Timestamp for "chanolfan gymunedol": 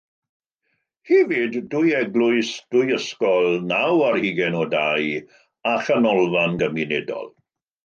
5.91-7.33